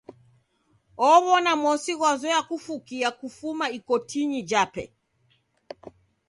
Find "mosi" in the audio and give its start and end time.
1.61-1.93